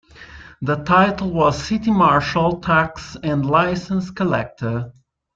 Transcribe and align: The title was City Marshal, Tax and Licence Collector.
The 0.63 0.77
title 0.77 1.29
was 1.29 1.63
City 1.63 1.91
Marshal, 1.91 2.57
Tax 2.59 3.15
and 3.21 3.45
Licence 3.45 4.09
Collector. 4.09 4.93